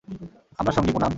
আমরা 0.59 0.71
সঙ্গী, 0.73 0.91
পুনাম। 0.91 1.09